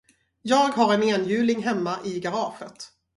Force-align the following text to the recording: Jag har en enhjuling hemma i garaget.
Jag 0.41 0.67
har 0.69 0.93
en 0.93 1.03
enhjuling 1.03 1.63
hemma 1.63 1.97
i 2.05 2.19
garaget. 2.19 2.89